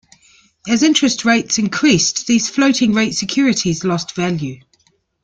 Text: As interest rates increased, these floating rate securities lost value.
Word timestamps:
As 0.67 0.81
interest 0.81 1.25
rates 1.25 1.59
increased, 1.59 2.25
these 2.25 2.49
floating 2.49 2.95
rate 2.95 3.11
securities 3.11 3.83
lost 3.83 4.15
value. 4.15 4.59